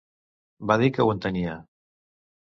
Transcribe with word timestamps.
Va 0.71 0.77
dir 0.83 0.89
que 0.95 1.05
ho 1.05 1.11
entenia. 1.15 1.59